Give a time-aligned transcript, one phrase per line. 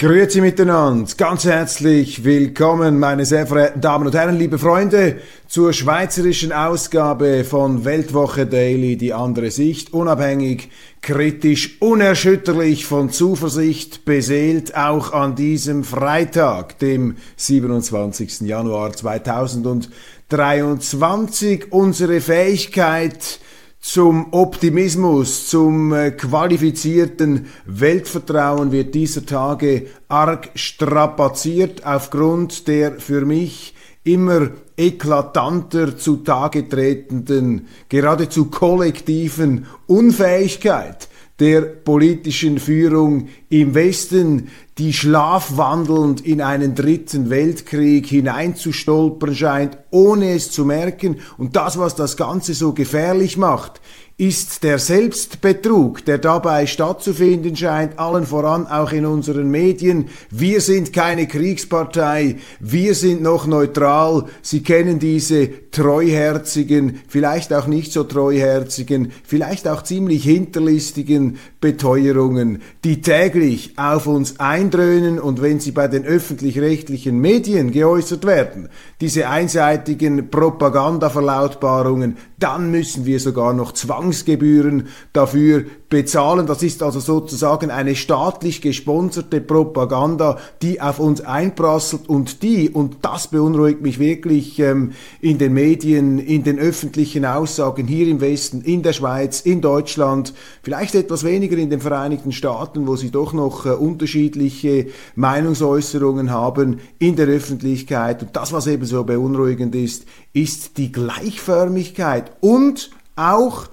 [0.00, 6.52] Grüezi miteinander, ganz herzlich willkommen, meine sehr verehrten Damen und Herren, liebe Freunde, zur schweizerischen
[6.52, 10.70] Ausgabe von Weltwoche Daily, die andere Sicht, unabhängig,
[11.02, 18.40] kritisch, unerschütterlich, von Zuversicht beseelt, auch an diesem Freitag, dem 27.
[18.40, 23.38] Januar 2023, unsere Fähigkeit,
[23.80, 33.74] zum Optimismus, zum äh, qualifizierten Weltvertrauen wird dieser Tage arg strapaziert aufgrund der für mich
[34.04, 41.09] immer eklatanter zutage tretenden, geradezu kollektiven Unfähigkeit
[41.40, 50.50] der politischen Führung im Westen, die schlafwandelnd in einen dritten Weltkrieg hineinzustolpern scheint, ohne es
[50.50, 51.16] zu merken.
[51.38, 53.80] Und das, was das Ganze so gefährlich macht,
[54.20, 60.10] ist der Selbstbetrug, der dabei stattzufinden scheint, allen voran auch in unseren Medien.
[60.30, 64.26] Wir sind keine Kriegspartei, wir sind noch neutral.
[64.42, 73.00] Sie kennen diese treuherzigen, vielleicht auch nicht so treuherzigen, vielleicht auch ziemlich hinterlistigen Beteuerungen, die
[73.00, 78.68] täglich auf uns eindröhnen und wenn sie bei den öffentlich-rechtlichen Medien geäußert werden,
[79.00, 83.72] diese einseitigen Propagandaverlautbarungen, dann müssen wir sogar noch
[84.10, 86.46] Zwangsgebühren dafür bezahlen.
[86.46, 92.98] Das ist also sozusagen eine staatlich gesponserte Propaganda, die auf uns einprasselt und die, und
[93.02, 98.62] das beunruhigt mich wirklich ähm, in den Medien, in den öffentlichen Aussagen hier im Westen,
[98.62, 103.32] in der Schweiz, in Deutschland, vielleicht etwas weniger in den Vereinigten Staaten, wo sie doch
[103.32, 104.86] noch äh, unterschiedliche
[105.16, 108.22] Meinungsäußerungen haben in der Öffentlichkeit.
[108.22, 113.68] Und das, was eben so beunruhigend ist, ist die Gleichförmigkeit und auch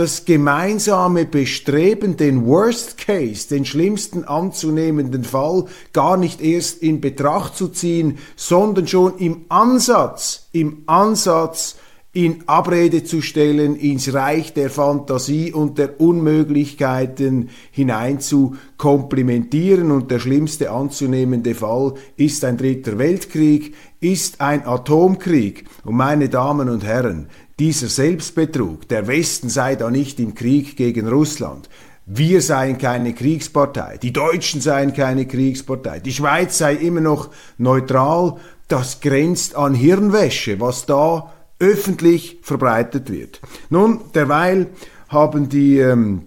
[0.00, 7.54] das gemeinsame Bestreben, den Worst Case, den schlimmsten anzunehmenden Fall gar nicht erst in Betracht
[7.54, 11.76] zu ziehen, sondern schon im Ansatz, im Ansatz
[12.14, 19.90] in Abrede zu stellen, ins Reich der Fantasie und der Unmöglichkeiten hinein zu komplimentieren.
[19.90, 25.66] Und der schlimmste anzunehmende Fall ist ein dritter Weltkrieg, ist ein Atomkrieg.
[25.84, 27.28] Und meine Damen und Herren,
[27.60, 31.68] dieser Selbstbetrug, der Westen sei da nicht im Krieg gegen Russland,
[32.06, 37.28] wir seien keine Kriegspartei, die Deutschen seien keine Kriegspartei, die Schweiz sei immer noch
[37.58, 43.40] neutral, das grenzt an Hirnwäsche, was da öffentlich verbreitet wird.
[43.68, 44.68] Nun, derweil
[45.08, 46.22] haben die ähm,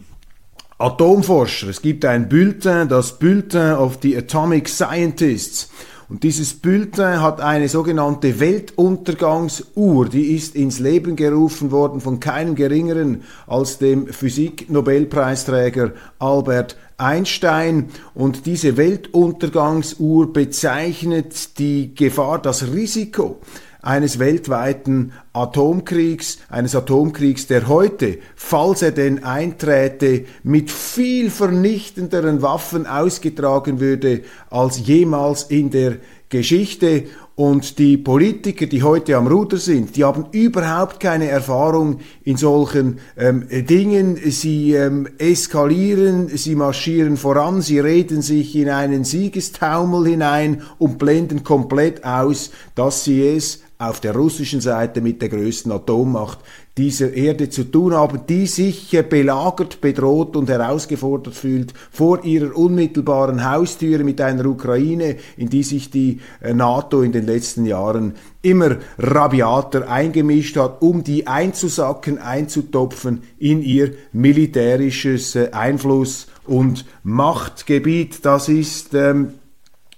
[0.77, 5.71] Atomforscher, es gibt ein Bulletin, das Bulletin of the Atomic Scientists,
[6.09, 12.55] und dieses Bulletin hat eine sogenannte Weltuntergangsuhr, die ist ins Leben gerufen worden von keinem
[12.55, 17.89] geringeren als dem Physik-Nobelpreisträger Albert Einstein.
[18.13, 23.39] Und diese Weltuntergangsuhr bezeichnet die Gefahr, das Risiko
[23.83, 32.87] eines weltweiten Atomkriegs, eines Atomkriegs, der heute, falls er denn einträte, mit viel vernichtenderen Waffen
[32.87, 35.97] ausgetragen würde als jemals in der
[36.29, 37.03] Geschichte.
[37.35, 42.99] Und die Politiker, die heute am Ruder sind, die haben überhaupt keine Erfahrung in solchen
[43.17, 44.17] ähm, Dingen.
[44.23, 51.43] Sie ähm, eskalieren, sie marschieren voran, sie reden sich in einen Siegestaumel hinein und blenden
[51.43, 56.39] komplett aus, dass sie es auf der russischen Seite mit der größten Atommacht
[56.77, 63.47] dieser Erde zu tun haben, die sich belagert, bedroht und herausgefordert fühlt vor ihrer unmittelbaren
[63.47, 68.77] Haustüre mit einer Ukraine, in die sich die äh, NATO in den letzten Jahren immer
[68.97, 78.25] rabiater eingemischt hat, um die einzusacken, einzutopfen in ihr militärisches äh, Einfluss- und Machtgebiet.
[78.25, 79.33] Das ist ähm,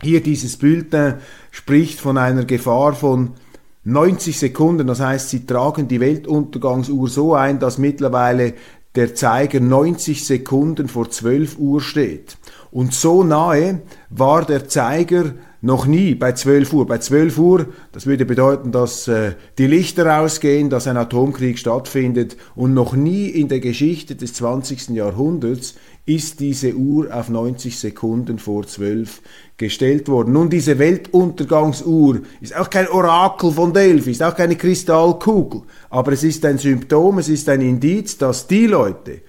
[0.02, 1.16] hier dieses Bulletin
[1.52, 3.32] spricht von einer Gefahr von
[3.86, 8.56] 90 Sekunden, das heißt, sie tragen die Weltuntergangsuhr so ein, dass mittlerweile
[8.96, 12.38] der Zeiger 90 Sekunden vor 12 Uhr steht.
[12.76, 16.86] Und so nahe war der Zeiger noch nie bei 12 Uhr.
[16.86, 22.36] Bei 12 Uhr, das würde bedeuten, dass äh, die Lichter ausgehen, dass ein Atomkrieg stattfindet
[22.54, 24.90] und noch nie in der Geschichte des 20.
[24.90, 25.76] Jahrhunderts
[26.06, 29.22] ist diese Uhr auf 90 Sekunden vor 12
[29.56, 30.34] gestellt worden.
[30.34, 36.26] Nun, diese Weltuntergangsuhr ist auch kein Orakel von Delphi, ist auch keine Kristallkugel, aber es
[36.26, 39.22] ist ein Symptom, es ist ein Indiz, dass die Leute,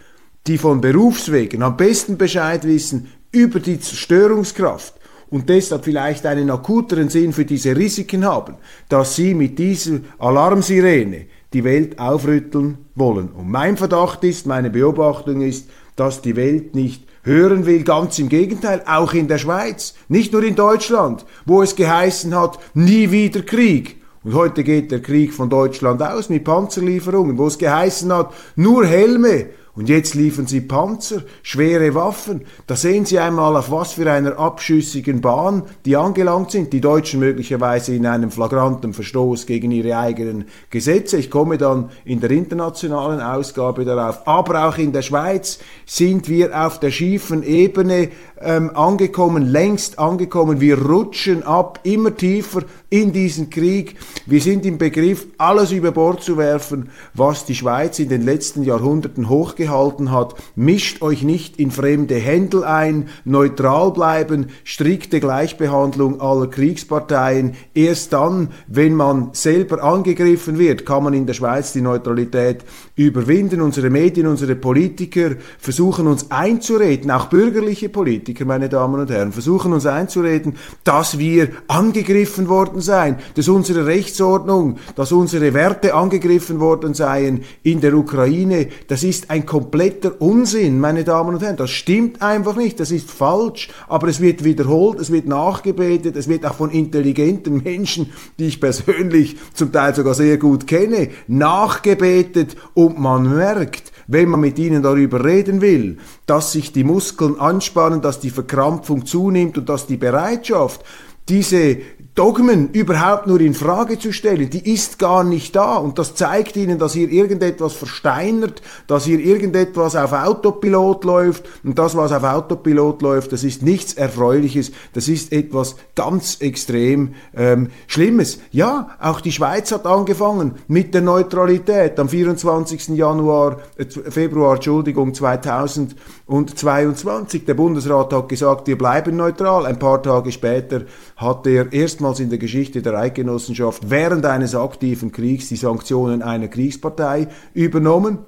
[0.48, 3.06] die von Berufswegen am besten Bescheid wissen
[3.36, 4.94] über die Zerstörungskraft
[5.30, 8.54] und deshalb vielleicht einen akuteren Sinn für diese Risiken haben,
[8.88, 13.28] dass sie mit dieser Alarmsirene die Welt aufrütteln wollen.
[13.28, 18.28] Und mein Verdacht ist, meine Beobachtung ist, dass die Welt nicht hören will, ganz im
[18.28, 23.42] Gegenteil, auch in der Schweiz, nicht nur in Deutschland, wo es geheißen hat, nie wieder
[23.42, 24.00] Krieg.
[24.22, 28.86] Und heute geht der Krieg von Deutschland aus mit Panzerlieferungen, wo es geheißen hat, nur
[28.86, 32.46] Helme und jetzt liefern sie Panzer, schwere Waffen.
[32.66, 36.72] Da sehen Sie einmal, auf was für einer abschüssigen Bahn die angelangt sind.
[36.72, 41.18] Die Deutschen möglicherweise in einem flagranten Verstoß gegen ihre eigenen Gesetze.
[41.18, 44.26] Ich komme dann in der internationalen Ausgabe darauf.
[44.26, 48.08] Aber auch in der Schweiz sind wir auf der schiefen Ebene
[48.40, 50.58] ähm, angekommen, längst angekommen.
[50.58, 53.96] Wir rutschen ab, immer tiefer in diesen Krieg.
[54.24, 58.62] Wir sind im Begriff, alles über Bord zu werfen, was die Schweiz in den letzten
[58.62, 60.34] Jahrhunderten hochgehalten hat.
[60.54, 67.54] Mischt euch nicht in fremde Händel ein, neutral bleiben, strikte Gleichbehandlung aller Kriegsparteien.
[67.74, 72.64] Erst dann, wenn man selber angegriffen wird, kann man in der Schweiz die Neutralität
[72.96, 73.60] überwinden.
[73.60, 79.72] Unsere Medien, unsere Politiker versuchen uns einzureden, auch bürgerliche Politiker, meine Damen und Herren, versuchen
[79.72, 86.94] uns einzureden, dass wir angegriffen worden sein, dass unsere Rechtsordnung, dass unsere Werte angegriffen worden
[86.94, 91.56] seien in der Ukraine, das ist ein kompletter Unsinn, meine Damen und Herren.
[91.56, 96.28] Das stimmt einfach nicht, das ist falsch, aber es wird wiederholt, es wird nachgebetet, es
[96.28, 102.54] wird auch von intelligenten Menschen, die ich persönlich zum Teil sogar sehr gut kenne, nachgebetet
[102.74, 108.02] und man merkt, wenn man mit ihnen darüber reden will, dass sich die Muskeln anspannen,
[108.02, 110.84] dass die Verkrampfung zunimmt und dass die Bereitschaft,
[111.30, 111.78] diese
[112.16, 116.56] Dogmen überhaupt nur in Frage zu stellen, die ist gar nicht da und das zeigt
[116.56, 122.24] ihnen, dass hier irgendetwas versteinert, dass hier irgendetwas auf Autopilot läuft und das, was auf
[122.24, 128.38] Autopilot läuft, das ist nichts Erfreuliches, das ist etwas ganz extrem ähm, Schlimmes.
[128.50, 132.96] Ja, auch die Schweiz hat angefangen mit der Neutralität am 24.
[132.96, 137.44] Januar, äh, Februar, Entschuldigung, 2022.
[137.44, 139.66] Der Bundesrat hat gesagt, wir bleiben neutral.
[139.66, 140.86] Ein paar Tage später
[141.16, 146.22] hat er erstmal erstmals in der Geschichte der Eidgenossenschaft während eines aktiven Kriegs die Sanktionen
[146.22, 148.18] einer Kriegspartei übernommen.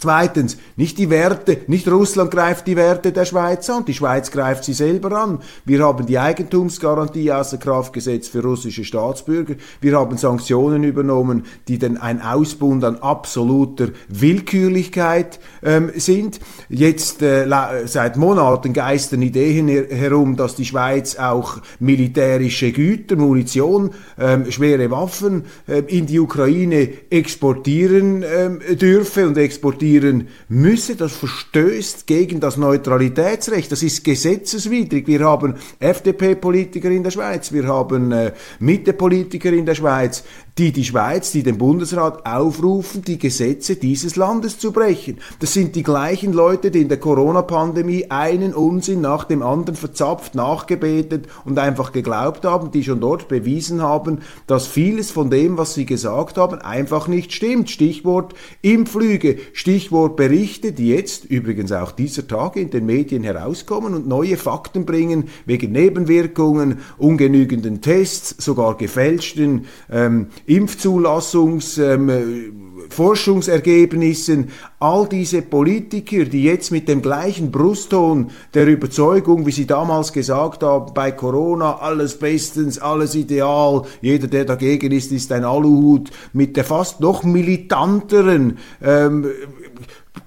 [0.00, 4.62] Zweitens, nicht die Werte, nicht Russland greift die Werte der Schweiz an, die Schweiz greift
[4.62, 5.40] sie selber an.
[5.64, 9.56] Wir haben die Eigentumsgarantie außer Kraft gesetzt für russische Staatsbürger.
[9.80, 16.38] Wir haben Sanktionen übernommen, die dann ein Ausbund an absoluter Willkürlichkeit ähm, sind.
[16.68, 17.48] Jetzt äh,
[17.86, 24.92] seit Monaten geistern Ideen her herum, dass die Schweiz auch militärische Güter, Munition, ähm, schwere
[24.92, 30.96] Waffen äh, in die Ukraine exportieren ähm, dürfe und exportieren akzeptieren müsse.
[30.96, 33.72] Das verstößt gegen das Neutralitätsrecht.
[33.72, 35.06] Das ist gesetzeswidrig.
[35.06, 40.24] Wir haben FDP-Politiker in der Schweiz, wir haben äh, Mitte-Politiker in der Schweiz,
[40.58, 45.18] die die Schweiz, die den Bundesrat aufrufen, die Gesetze dieses Landes zu brechen.
[45.38, 50.34] Das sind die gleichen Leute, die in der Corona-Pandemie einen Unsinn nach dem anderen verzapft,
[50.34, 55.74] nachgebetet und einfach geglaubt haben, die schon dort bewiesen haben, dass vieles von dem, was
[55.74, 57.70] sie gesagt haben, einfach nicht stimmt.
[57.70, 64.08] Stichwort Impflüge, Stichwort Berichte, die jetzt übrigens auch dieser Tage in den Medien herauskommen und
[64.08, 74.48] neue Fakten bringen wegen Nebenwirkungen, ungenügenden Tests, sogar gefälschten ähm, Impfzulassungs, ähm, Forschungsergebnissen,
[74.80, 80.62] all diese Politiker, die jetzt mit dem gleichen Brustton der Überzeugung, wie sie damals gesagt
[80.62, 86.56] haben, bei Corona alles bestens, alles ideal, jeder, der dagegen ist, ist ein Aluhut, mit
[86.56, 89.26] der fast noch militanteren ähm,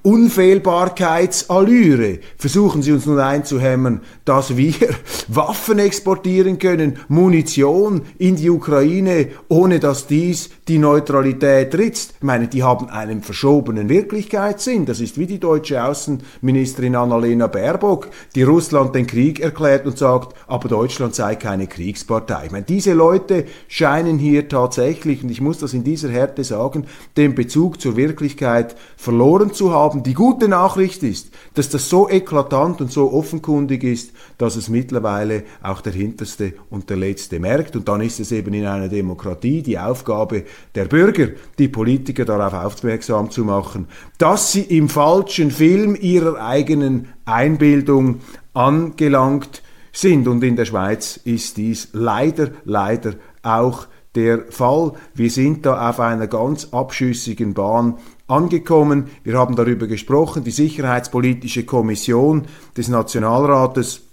[0.04, 4.02] Unfehlbarkeitsallüre versuchen sie uns nun einzuhämmern,
[4.32, 4.74] dass wir
[5.28, 12.14] Waffen exportieren können, Munition in die Ukraine, ohne dass dies die Neutralität ritzt.
[12.16, 14.86] Ich meine, die haben einen verschobenen Wirklichkeitssinn.
[14.86, 20.34] Das ist wie die deutsche Außenministerin Annalena Baerbock, die Russland den Krieg erklärt und sagt,
[20.48, 22.46] aber Deutschland sei keine Kriegspartei.
[22.46, 26.86] Ich meine, diese Leute scheinen hier tatsächlich, und ich muss das in dieser Härte sagen,
[27.18, 30.04] den Bezug zur Wirklichkeit verloren zu haben.
[30.04, 35.44] Die gute Nachricht ist, dass das so eklatant und so offenkundig ist, dass es mittlerweile
[35.62, 37.76] auch der Hinterste und der Letzte merkt.
[37.76, 40.44] Und dann ist es eben in einer Demokratie die Aufgabe
[40.76, 43.88] der Bürger, die Politiker darauf aufmerksam zu machen,
[44.18, 48.22] dass sie im falschen Film ihrer eigenen Einbildung
[48.54, 49.62] angelangt
[49.92, 50.28] sind.
[50.28, 53.14] Und in der Schweiz ist dies leider, leider
[53.44, 54.94] auch der Fall.
[55.14, 57.98] Wir sind da auf einer ganz abschüssigen Bahn
[58.28, 59.06] angekommen.
[59.24, 60.44] Wir haben darüber gesprochen.
[60.44, 62.44] Die Sicherheitspolitische Kommission
[62.76, 64.04] des Nationalrates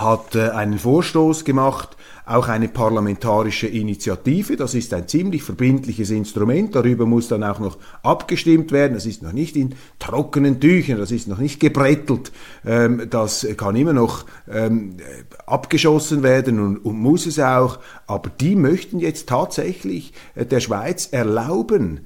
[0.00, 1.96] hat äh, einen Vorstoß gemacht
[2.28, 4.56] auch eine parlamentarische Initiative.
[4.56, 6.74] Das ist ein ziemlich verbindliches Instrument.
[6.74, 8.94] Darüber muss dann auch noch abgestimmt werden.
[8.94, 12.30] Das ist noch nicht in trockenen Tüchern, das ist noch nicht gebrettelt.
[12.66, 14.98] Ähm, das kann immer noch ähm,
[15.46, 17.78] abgeschossen werden und, muss es auch.
[18.06, 22.00] Aber die möchten jetzt tatsächlich äh, der Schweiz erlauben,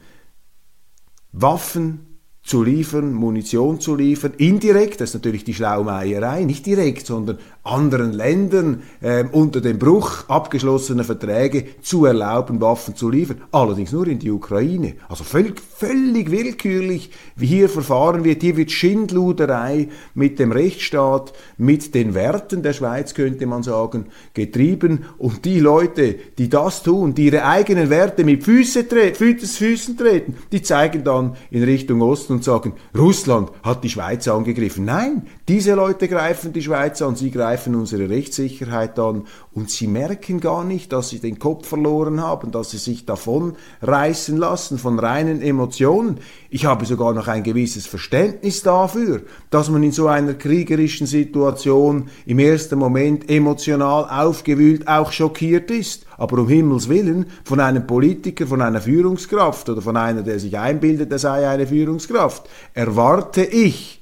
[1.33, 2.13] Waffen
[2.45, 8.13] zu liefern, Munition zu liefern, indirekt, das ist natürlich die Schlaumeierei, nicht direkt, sondern anderen
[8.13, 14.19] Ländern äh, unter dem Bruch abgeschlossener Verträge zu erlauben, Waffen zu liefern, allerdings nur in
[14.19, 14.95] die Ukraine.
[15.09, 18.43] Also völlig, völlig willkürlich, wie hier verfahren wird.
[18.43, 25.05] Hier wird Schindluderei mit dem Rechtsstaat, mit den Werten der Schweiz, könnte man sagen, getrieben.
[25.19, 30.37] Und die Leute, die das tun, die ihre eigenen Werte mit Füße tre Füßen treten,
[30.51, 34.85] die zeigen dann in Richtung Osten und sagen, Russland hat die Schweiz angegriffen.
[34.85, 40.41] Nein, diese Leute greifen die Schweiz an, sie greifen unsere Rechtssicherheit an und sie merken
[40.41, 44.99] gar nicht, dass sie den Kopf verloren haben, dass sie sich davon reißen lassen von
[44.99, 46.19] reinen Emotionen.
[46.51, 52.11] Ich habe sogar noch ein gewisses Verständnis dafür, dass man in so einer kriegerischen Situation
[52.27, 56.07] im ersten Moment emotional aufgewühlt, auch schockiert ist.
[56.19, 60.59] Aber um Himmels Willen von einem Politiker, von einer Führungskraft oder von einer, der sich
[60.59, 64.02] einbildet, er sei eine Führungskraft, erwarte ich,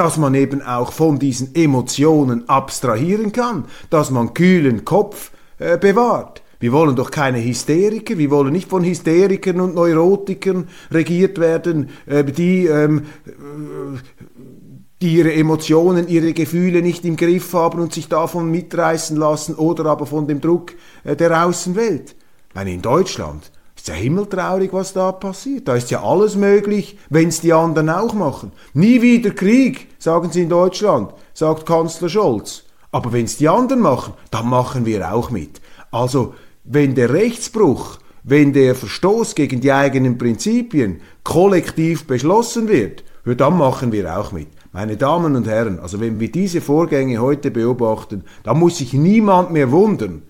[0.00, 6.40] dass man eben auch von diesen Emotionen abstrahieren kann, dass man kühlen Kopf äh, bewahrt.
[6.58, 12.24] Wir wollen doch keine Hysteriker, wir wollen nicht von Hysterikern und Neurotikern regiert werden, äh,
[12.24, 13.02] die ähm,
[15.02, 19.84] die ihre Emotionen, ihre Gefühle nicht im Griff haben und sich davon mitreißen lassen oder
[19.84, 20.72] aber von dem Druck
[21.04, 22.16] äh, der Außenwelt.
[22.48, 23.49] Ich meine, in Deutschland
[23.80, 25.66] ist ja himmeltraurig, was da passiert.
[25.66, 28.52] Da ist ja alles möglich, wenn es die anderen auch machen.
[28.74, 32.64] Nie wieder Krieg, sagen sie in Deutschland, sagt Kanzler Scholz.
[32.92, 35.62] Aber wenn es die anderen machen, dann machen wir auch mit.
[35.90, 43.56] Also, wenn der Rechtsbruch, wenn der Verstoß gegen die eigenen Prinzipien kollektiv beschlossen wird, dann
[43.56, 44.48] machen wir auch mit.
[44.72, 49.52] Meine Damen und Herren, also wenn wir diese Vorgänge heute beobachten, da muss sich niemand
[49.52, 50.22] mehr wundern,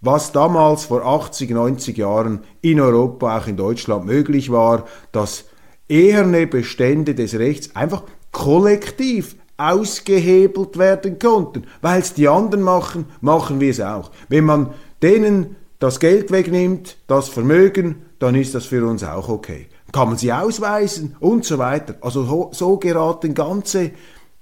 [0.00, 5.44] was damals vor 80, 90 Jahren in Europa, auch in Deutschland möglich war, dass
[5.88, 11.64] eherne Bestände des Rechts einfach kollektiv ausgehebelt werden konnten.
[11.82, 14.10] Weil es die anderen machen, machen wir es auch.
[14.28, 14.70] Wenn man
[15.02, 20.16] denen das Geld wegnimmt, das Vermögen, dann ist das für uns auch okay kann man
[20.16, 21.94] sie ausweisen und so weiter.
[22.00, 23.90] Also so geraten ganze,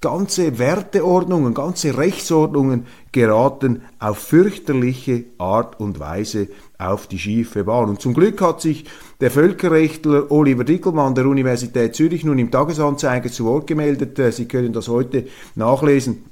[0.00, 7.88] ganze Werteordnungen, ganze Rechtsordnungen geraten auf fürchterliche Art und Weise auf die schiefe Bahn.
[7.88, 8.84] Und zum Glück hat sich
[9.20, 14.18] der Völkerrechtler Oliver Dickelmann der Universität Zürich nun im Tagesanzeiger zu Wort gemeldet.
[14.18, 15.26] Äh, sie können das heute
[15.56, 16.24] nachlesen.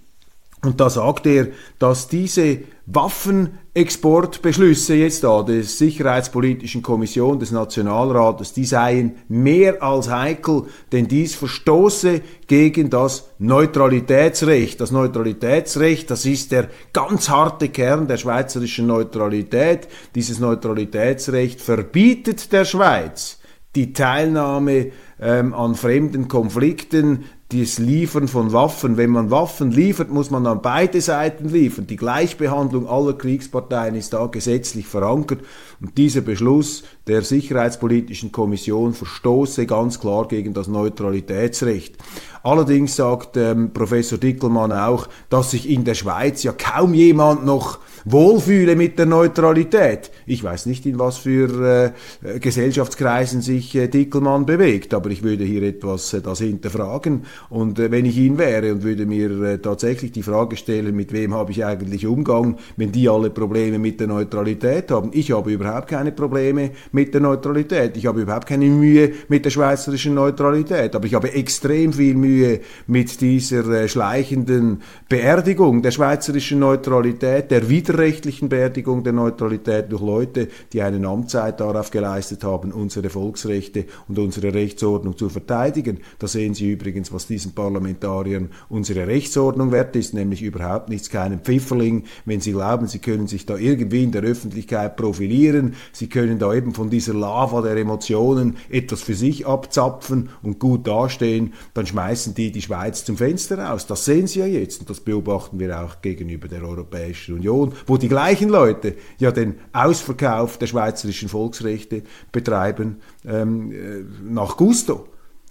[0.67, 1.47] Und da sagt er,
[1.79, 10.65] dass diese Waffenexportbeschlüsse jetzt da des Sicherheitspolitischen Kommission des Nationalrates, die seien mehr als heikel,
[10.91, 14.81] denn dies verstoße gegen das Neutralitätsrecht.
[14.81, 19.87] Das Neutralitätsrecht, das ist der ganz harte Kern der schweizerischen Neutralität.
[20.17, 23.39] Dieses Neutralitätsrecht verbietet der Schweiz
[23.77, 28.97] die Teilnahme ähm, an fremden Konflikten, das Liefern von Waffen.
[28.97, 31.87] Wenn man Waffen liefert, muss man an beide Seiten liefern.
[31.87, 35.41] Die Gleichbehandlung aller Kriegsparteien ist da gesetzlich verankert
[35.81, 41.97] und dieser Beschluss der Sicherheitspolitischen Kommission verstoße ganz klar gegen das Neutralitätsrecht.
[42.43, 47.79] Allerdings sagt ähm, Professor Dickelmann auch, dass sich in der Schweiz ja kaum jemand noch
[48.07, 50.13] wohlfühle mit der Neutralität.
[50.27, 51.93] Ich weiß nicht, in was für
[52.25, 57.25] äh, Gesellschaftskreisen sich äh, Dickelmann bewegt, aber ich würde hier etwas äh, das hinterfragen.
[57.51, 61.13] Und äh, wenn ich ihn wäre und würde mir äh, tatsächlich die Frage stellen, mit
[61.13, 65.11] wem habe ich eigentlich Umgang, wenn die alle Probleme mit der Neutralität haben.
[65.13, 67.97] Ich habe überhaupt keine Probleme mit der Neutralität.
[67.97, 70.95] Ich habe überhaupt keine Mühe mit der schweizerischen Neutralität.
[70.95, 77.69] Aber ich habe extrem viel Mühe mit dieser äh, schleichenden Beerdigung der schweizerischen Neutralität, der
[77.69, 83.87] Wieder völkerrechtlichen Beerdigung der Neutralität durch Leute, die einen Amtszeit darauf geleistet haben, unsere Volksrechte
[84.07, 86.01] und unsere Rechtsordnung zu verteidigen.
[86.19, 91.41] Da sehen Sie übrigens, was diesen Parlamentariern unsere Rechtsordnung wert ist, nämlich überhaupt nichts, keinen
[91.41, 96.39] Pfifferling, wenn sie glauben, sie können sich da irgendwie in der Öffentlichkeit profilieren, sie können
[96.39, 101.87] da eben von dieser Lava der Emotionen etwas für sich abzapfen und gut dastehen, dann
[101.87, 103.87] schmeißen die die Schweiz zum Fenster raus.
[103.87, 107.97] Das sehen Sie ja jetzt und das beobachten wir auch gegenüber der Europäischen Union, wo
[107.97, 112.03] die gleichen Leute ja den Ausverkauf der schweizerischen Volksrechte
[112.33, 115.09] betreiben ähm, äh, nach Gusto.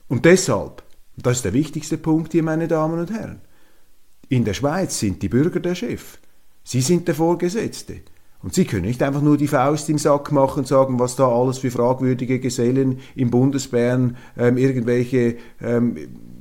[0.07, 0.83] Und deshalb,
[1.17, 3.41] das ist der wichtigste Punkt hier, meine Damen und Herren,
[4.29, 6.17] in der Schweiz sind die Bürger der Chef.
[6.63, 8.01] Sie sind der Vorgesetzte.
[8.41, 11.27] Und Sie können nicht einfach nur die Faust im Sack machen und sagen, was da
[11.27, 15.97] alles für fragwürdige Gesellen im Bundesbären ähm, irgendwelche ähm,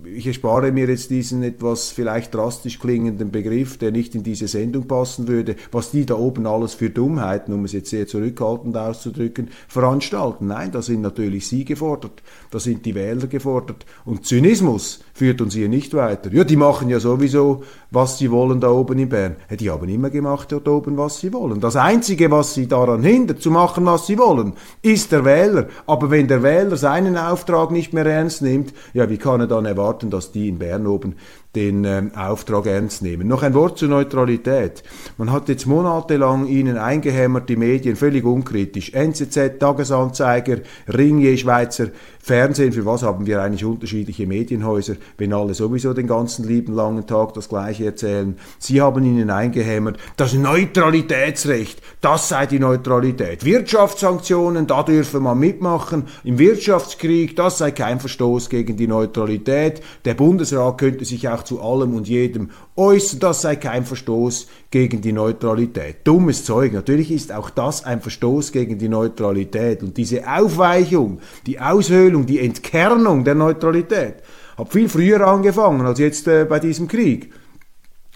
[0.07, 4.87] ich erspare mir jetzt diesen etwas vielleicht drastisch klingenden Begriff, der nicht in diese Sendung
[4.87, 9.51] passen würde, was die da oben alles für Dummheiten, um es jetzt sehr zurückhaltend auszudrücken,
[9.69, 10.47] veranstalten.
[10.47, 13.87] Nein, da sind natürlich Sie gefordert, da sind die Wähler gefordert.
[14.05, 16.33] Und Zynismus führt uns hier nicht weiter.
[16.33, 17.63] Ja, die machen ja sowieso,
[17.95, 19.37] was sie wollen da oben in Bern.
[19.51, 21.61] Die haben immer gemacht dort oben, was sie wollen.
[21.61, 25.69] Das Einzige, was sie daran hindert, zu machen, was sie wollen, ist der Wähler.
[25.87, 29.67] Aber wenn der Wähler seinen Auftrag nicht mehr ernst nimmt, ja, wie kann er dann
[29.67, 31.17] erwarten, dass die in Bern oben
[31.55, 33.29] den ähm, Auftrag ernst nehmen.
[33.29, 34.83] Noch ein Wort zur Neutralität.
[35.17, 38.93] Man hat jetzt monatelang ihnen eingehämmert, die Medien völlig unkritisch.
[38.93, 40.59] NZZ, Tagesanzeiger,
[40.89, 41.89] Ringier, Schweizer
[42.25, 42.73] Fernsehen.
[42.73, 47.35] Für was haben wir eigentlich unterschiedliche Medienhäuser, wenn alle sowieso den ganzen lieben langen Tag
[47.35, 48.39] das Gleiche erzählen?
[48.59, 53.45] Sie haben ihnen eingehämmert, das Neutralitätsrecht, das sei die Neutralität.
[53.45, 56.05] Wirtschaftssanktionen, da dürfe man mitmachen.
[56.25, 59.83] Im Wirtschaftskrieg, das sei kein Verstoß gegen die Neutralität.
[60.07, 65.01] Der Bundesrat könnte sich auch zu allem und jedem äußern, das sei kein Verstoß gegen
[65.01, 65.99] die Neutralität.
[66.05, 66.73] Dummes Zeug.
[66.73, 69.83] Natürlich ist auch das ein Verstoß gegen die Neutralität.
[69.83, 74.17] Und diese Aufweichung, die Aushöhlung, die Entkernung der Neutralität
[74.57, 77.33] hat viel früher angefangen als jetzt äh, bei diesem Krieg.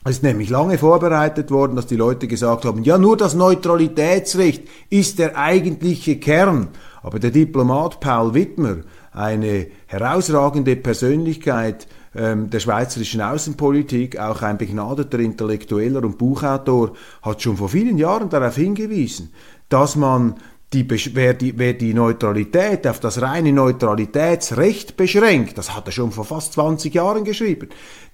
[0.05, 4.63] Es ist nämlich lange vorbereitet worden, dass die Leute gesagt haben, ja, nur das Neutralitätsrecht
[4.89, 6.69] ist der eigentliche Kern.
[7.03, 8.79] Aber der Diplomat Paul Wittmer,
[9.13, 11.89] eine herausragende Persönlichkeit,
[12.19, 18.57] der schweizerischen Außenpolitik, auch ein begnadeter Intellektueller und Buchautor, hat schon vor vielen Jahren darauf
[18.57, 19.33] hingewiesen,
[19.69, 20.35] dass man
[20.73, 26.13] die, wer, die, wer die Neutralität auf das reine Neutralitätsrecht beschränkt, das hat er schon
[26.13, 27.69] vor fast 20 Jahren geschrieben,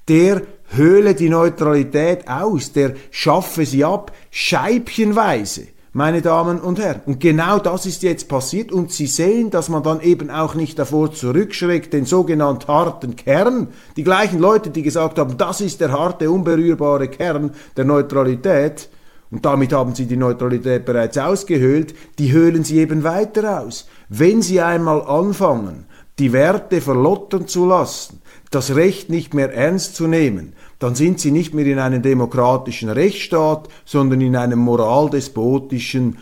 [0.07, 7.01] der höhle die Neutralität aus, der schaffe sie ab, scheibchenweise meine Damen und Herren.
[7.07, 10.79] Und genau das ist jetzt passiert und Sie sehen, dass man dann eben auch nicht
[10.79, 15.93] davor zurückschreckt, den sogenannten harten Kern, die gleichen Leute, die gesagt haben, das ist der
[15.93, 18.91] harte, unberührbare Kern der Neutralität,
[19.31, 23.89] und damit haben sie die Neutralität bereits ausgehöhlt, die höhlen sie eben weiter aus.
[24.09, 25.87] Wenn sie einmal anfangen,
[26.19, 31.31] die Werte verlottern zu lassen, das Recht nicht mehr ernst zu nehmen, dann sind sie
[31.31, 36.19] nicht mehr in einem demokratischen Rechtsstaat, sondern in einem moraldespotischen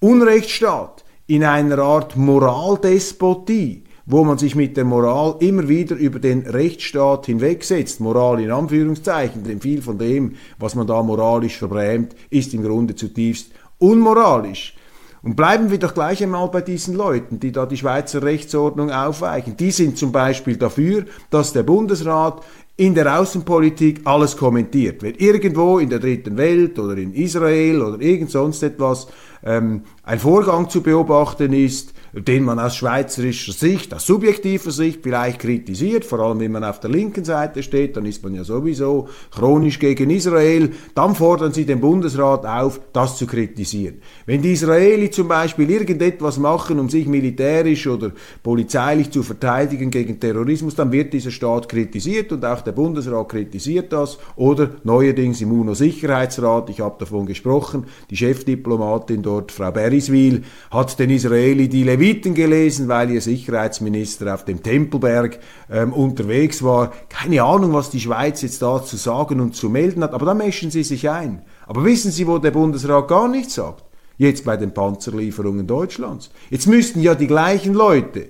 [0.00, 6.46] Unrechtsstaat, in einer Art Moraldespotie, wo man sich mit der Moral immer wieder über den
[6.46, 8.00] Rechtsstaat hinwegsetzt.
[8.00, 12.94] Moral in Anführungszeichen, denn viel von dem, was man da moralisch verbrämt, ist im Grunde
[12.94, 14.74] zutiefst unmoralisch.
[15.22, 19.56] Und bleiben wir doch gleich einmal bei diesen Leuten, die da die Schweizer Rechtsordnung aufweichen.
[19.56, 22.44] Die sind zum Beispiel dafür, dass der Bundesrat
[22.76, 25.02] in der Außenpolitik alles kommentiert.
[25.02, 29.08] Wenn irgendwo in der dritten Welt oder in Israel oder irgend sonst etwas
[29.42, 35.40] ähm, ein Vorgang zu beobachten ist, den man aus schweizerischer Sicht, aus subjektiver Sicht vielleicht
[35.40, 39.08] kritisiert, vor allem wenn man auf der linken Seite steht, dann ist man ja sowieso
[39.30, 44.00] chronisch gegen Israel, dann fordern sie den Bundesrat auf, das zu kritisieren.
[44.24, 50.20] Wenn die Israeli zum Beispiel irgendetwas machen, um sich militärisch oder polizeilich zu verteidigen gegen
[50.20, 55.52] Terrorismus, dann wird dieser Staat kritisiert und auch der Bundesrat kritisiert das oder neuerdings im
[55.52, 62.34] UNO-Sicherheitsrat, ich habe davon gesprochen, die Chefdiplomatin dort, Frau Beriswil, hat den Israeli die Leviten
[62.34, 65.38] gelesen, weil ihr Sicherheitsminister auf dem Tempelberg
[65.70, 66.92] ähm, unterwegs war.
[67.08, 70.34] Keine Ahnung, was die Schweiz jetzt da zu sagen und zu melden hat, aber da
[70.34, 71.42] mischen sie sich ein.
[71.66, 73.84] Aber wissen Sie, wo der Bundesrat gar nichts sagt?
[74.18, 76.30] Jetzt bei den Panzerlieferungen Deutschlands.
[76.50, 78.28] Jetzt müssten ja die gleichen Leute,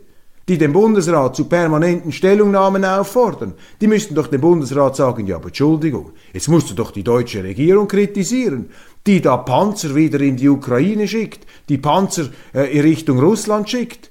[0.48, 5.48] die den Bundesrat zu permanenten Stellungnahmen auffordern, die müssten doch dem Bundesrat sagen, ja, aber
[5.48, 8.70] Entschuldigung, jetzt musst du doch die deutsche Regierung kritisieren,
[9.07, 14.11] die da Panzer wieder in die Ukraine schickt, die Panzer äh, in Richtung Russland schickt.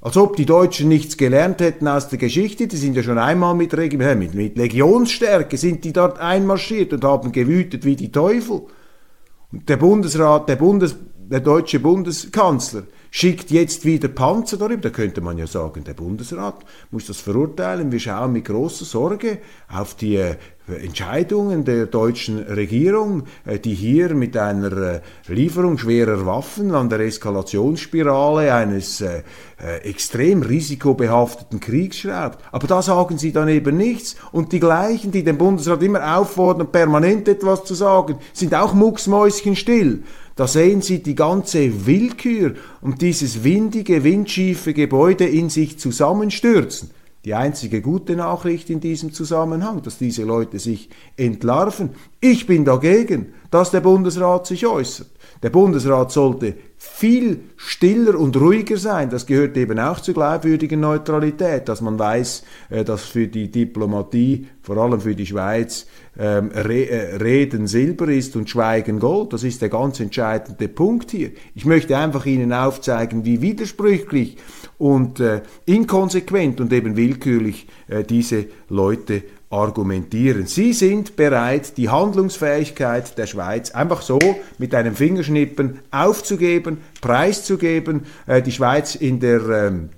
[0.00, 3.54] Als ob die Deutschen nichts gelernt hätten aus der Geschichte, die sind ja schon einmal
[3.54, 8.62] mit, mit, mit Legionsstärke, sind die dort einmarschiert und haben gewütet wie die Teufel.
[9.50, 14.82] Und der Bundesrat, der, Bundes, der deutsche Bundeskanzler schickt jetzt wieder Panzer darüber.
[14.82, 17.90] Da könnte man ja sagen, der Bundesrat muss das verurteilen.
[17.90, 20.36] Wir schauen mit großer Sorge auf die äh,
[20.68, 27.00] Entscheidungen der deutschen Regierung, äh, die hier mit einer äh, Lieferung schwerer Waffen an der
[27.00, 29.02] Eskalationsspirale eines
[29.82, 32.38] extrem risikobehafteten Kriegs schraubt.
[32.52, 34.16] Aber da sagen sie dann eben nichts.
[34.30, 40.02] Und die gleichen, die den Bundesrat immer auffordern, permanent etwas zu sagen, sind auch mucksmäuschenstill.
[40.36, 46.90] Da sehen Sie die ganze Willkür und dieses windige, windschiefe Gebäude in sich zusammenstürzen.
[47.26, 51.90] Die einzige gute Nachricht in diesem Zusammenhang, dass diese Leute sich entlarven.
[52.20, 55.08] Ich bin dagegen, dass der Bundesrat sich äußert.
[55.42, 59.10] Der Bundesrat sollte viel stiller und ruhiger sein.
[59.10, 64.46] Das gehört eben auch zur glaubwürdigen Neutralität, dass man weiß, äh, dass für die Diplomatie,
[64.62, 65.86] vor allem für die Schweiz,
[66.18, 69.32] ähm, äh, Reden Silber ist und Schweigen Gold.
[69.32, 71.32] Das ist der ganz entscheidende Punkt hier.
[71.54, 74.36] Ich möchte einfach Ihnen aufzeigen, wie widersprüchlich
[74.78, 77.66] und äh, inkonsequent und eben willkürlich
[78.08, 80.46] diese Leute argumentieren.
[80.46, 84.18] Sie sind bereit, die Handlungsfähigkeit der Schweiz einfach so
[84.58, 89.90] mit einem Fingerschnippen aufzugeben, preiszugeben, äh, die Schweiz in der ähm,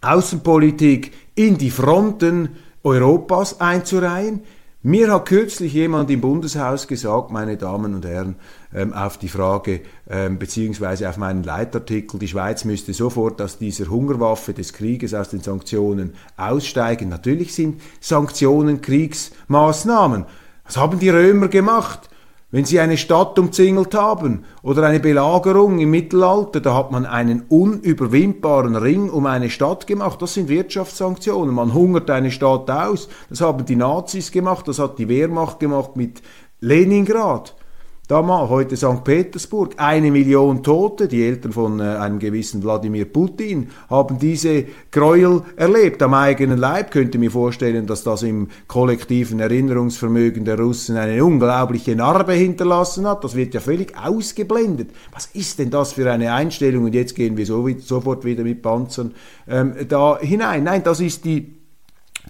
[0.00, 4.40] Außenpolitik in die Fronten Europas einzureihen.
[4.82, 8.36] Mir hat kürzlich jemand im Bundeshaus gesagt, meine Damen und Herren,
[8.74, 13.88] ähm, auf die Frage ähm, beziehungsweise auf meinen Leitartikel, die Schweiz müsste sofort aus dieser
[13.88, 17.08] Hungerwaffe des Krieges, aus den Sanktionen aussteigen.
[17.08, 20.26] Natürlich sind Sanktionen Kriegsmaßnahmen.
[20.64, 22.08] Was haben die Römer gemacht?
[22.52, 27.42] Wenn sie eine Stadt umzingelt haben oder eine Belagerung im Mittelalter, da hat man einen
[27.48, 30.20] unüberwindbaren Ring um eine Stadt gemacht.
[30.20, 31.54] Das sind Wirtschaftssanktionen.
[31.54, 33.08] Man hungert eine Stadt aus.
[33.28, 36.22] Das haben die Nazis gemacht, das hat die Wehrmacht gemacht mit
[36.58, 37.54] Leningrad.
[38.10, 39.04] Damals, heute St.
[39.04, 45.42] Petersburg, eine Million Tote, die Eltern von äh, einem gewissen Wladimir Putin haben diese Gräuel
[45.54, 46.90] erlebt am eigenen Leib.
[46.90, 53.22] Könnte mir vorstellen, dass das im kollektiven Erinnerungsvermögen der Russen eine unglaubliche Narbe hinterlassen hat.
[53.22, 54.90] Das wird ja völlig ausgeblendet.
[55.12, 56.86] Was ist denn das für eine Einstellung?
[56.86, 59.14] Und jetzt gehen wir so, sofort wieder mit Panzern
[59.46, 60.64] ähm, da hinein.
[60.64, 61.54] Nein, das ist die,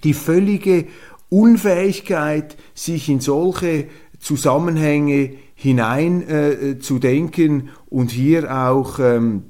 [0.05, 0.89] die völlige
[1.31, 3.87] Unfähigkeit, sich in solche
[4.19, 9.43] Zusammenhänge hinein äh, zu denken und hier auch ähm,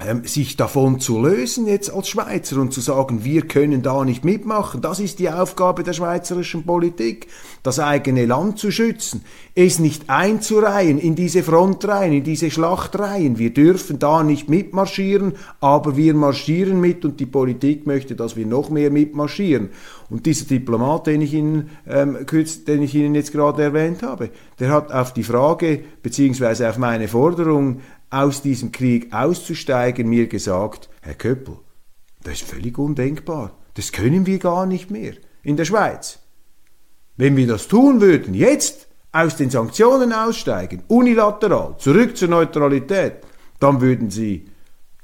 [0.00, 4.24] ähm, sich davon zu lösen jetzt als Schweizer und zu sagen, wir können da nicht
[4.24, 4.80] mitmachen.
[4.80, 7.26] Das ist die Aufgabe der schweizerischen Politik,
[7.64, 9.24] das eigene Land zu schützen,
[9.56, 13.38] es nicht einzureihen in diese Frontreihen, in diese Schlachtreihen.
[13.38, 18.46] Wir dürfen da nicht mitmarschieren, aber wir marschieren mit und die Politik möchte, dass wir
[18.46, 19.70] noch mehr mitmarschieren.
[20.10, 22.18] Und dieser Diplomat, den ich Ihnen, ähm,
[22.66, 27.08] den ich Ihnen jetzt gerade erwähnt habe, der hat auf die Frage beziehungsweise auf meine
[27.08, 31.58] Forderung aus diesem Krieg auszusteigen, mir gesagt, Herr Köppel,
[32.22, 33.52] das ist völlig undenkbar.
[33.74, 36.18] Das können wir gar nicht mehr in der Schweiz.
[37.16, 43.14] Wenn wir das tun würden, jetzt aus den Sanktionen aussteigen, unilateral, zurück zur Neutralität,
[43.60, 44.46] dann würden sie,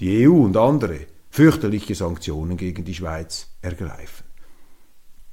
[0.01, 4.24] die EU und andere, fürchterliche Sanktionen gegen die Schweiz ergreifen.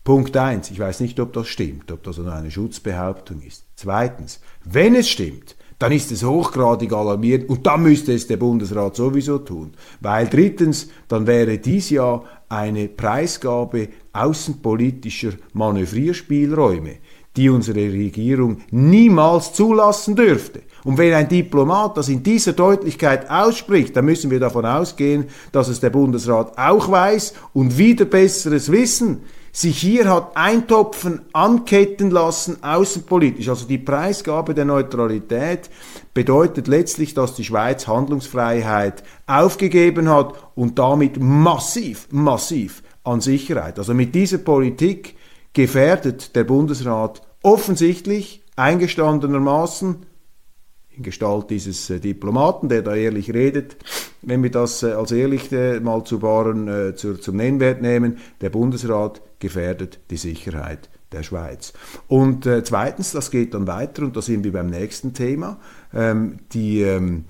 [0.03, 3.65] Punkt eins: Ich weiß nicht, ob das stimmt, ob das nur eine Schutzbehauptung ist.
[3.75, 8.95] Zweitens, wenn es stimmt, dann ist es hochgradig alarmierend und dann müsste es der Bundesrat
[8.95, 9.73] sowieso tun.
[9.99, 16.97] Weil drittens, dann wäre dies ja eine Preisgabe außenpolitischer Manövrierspielräume,
[17.35, 20.61] die unsere Regierung niemals zulassen dürfte.
[20.83, 25.67] Und wenn ein Diplomat das in dieser Deutlichkeit ausspricht, dann müssen wir davon ausgehen, dass
[25.67, 32.63] es der Bundesrat auch weiß und wieder besseres Wissen sich hier hat eintopfen, anketten lassen,
[32.63, 33.49] außenpolitisch.
[33.49, 35.69] Also die Preisgabe der Neutralität
[36.13, 43.77] bedeutet letztlich, dass die Schweiz Handlungsfreiheit aufgegeben hat und damit massiv, massiv an Sicherheit.
[43.77, 45.15] Also mit dieser Politik
[45.53, 50.05] gefährdet der Bundesrat offensichtlich eingestandenermaßen
[50.89, 53.77] in Gestalt dieses äh, Diplomaten, der da ehrlich redet,
[54.21, 58.17] wenn wir das äh, als ehrlich äh, mal zu wahren, äh, zu, zum Nennwert nehmen,
[58.41, 61.73] der Bundesrat gefährdet die Sicherheit der Schweiz.
[62.07, 65.59] Und äh, zweitens, das geht dann weiter, und da sind wir beim nächsten Thema,
[65.93, 67.25] ähm, die ähm,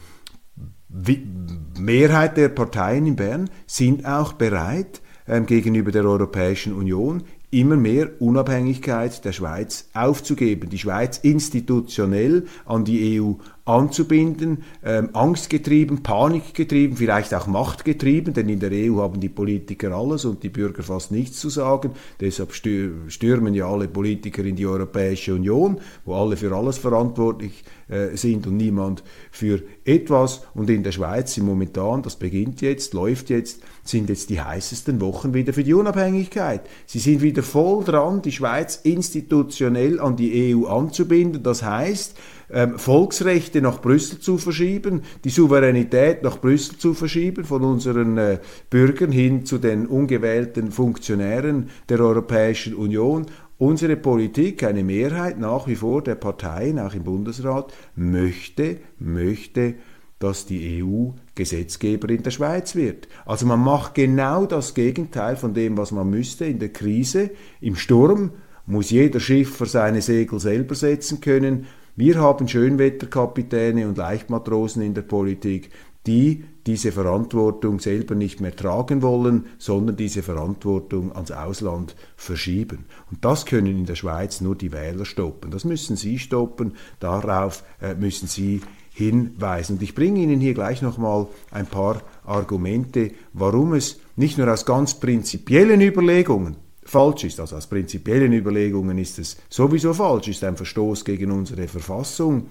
[1.79, 8.09] Mehrheit der Parteien in Bern sind auch bereit, ähm, gegenüber der Europäischen Union immer mehr
[8.19, 13.33] Unabhängigkeit der Schweiz aufzugeben, die Schweiz institutionell an die EU
[13.65, 20.25] anzubinden, ähm, angstgetrieben, panikgetrieben, vielleicht auch machtgetrieben, denn in der EU haben die Politiker alles
[20.25, 21.91] und die Bürger fast nichts zu sagen.
[22.19, 28.15] Deshalb stürmen ja alle Politiker in die Europäische Union, wo alle für alles verantwortlich äh,
[28.15, 30.41] sind und niemand für etwas.
[30.55, 34.99] Und in der Schweiz sind momentan, das beginnt jetzt, läuft jetzt, sind jetzt die heißesten
[35.01, 36.61] Wochen wieder für die Unabhängigkeit.
[36.85, 41.43] Sie sind wieder voll dran, die Schweiz institutionell an die EU anzubinden.
[41.43, 42.15] Das heißt,
[42.53, 48.39] ähm, Volksrechte nach Brüssel zu verschieben, die Souveränität nach Brüssel zu verschieben von unseren äh,
[48.69, 53.25] Bürgern hin zu den ungewählten Funktionären der Europäischen Union.
[53.57, 59.75] Unsere Politik, eine Mehrheit nach wie vor der Parteien, auch im Bundesrat, möchte, möchte,
[60.17, 63.07] dass die EU Gesetzgeber in der Schweiz wird.
[63.25, 67.31] Also man macht genau das Gegenteil von dem, was man müsste in der Krise.
[67.59, 68.31] Im Sturm
[68.65, 71.65] muss jeder Schiffer seine Segel selber setzen können.
[71.95, 75.71] Wir haben Schönwetterkapitäne und Leichtmatrosen in der Politik,
[76.07, 82.85] die diese Verantwortung selber nicht mehr tragen wollen, sondern diese Verantwortung ans Ausland verschieben.
[83.11, 85.51] Und das können in der Schweiz nur die Wähler stoppen.
[85.51, 88.61] Das müssen sie stoppen, darauf äh, müssen sie
[88.93, 89.77] hinweisen.
[89.77, 94.65] Und ich bringe Ihnen hier gleich nochmal ein paar Argumente, warum es nicht nur aus
[94.65, 96.57] ganz prinzipiellen Überlegungen
[96.91, 97.39] falsch ist.
[97.39, 102.47] Also aus prinzipiellen Überlegungen ist es sowieso falsch, ist ein Verstoß gegen unsere Verfassung,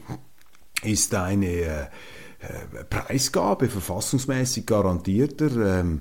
[0.83, 6.00] ist eine äh, äh, Preisgabe verfassungsmäßig garantierter ähm,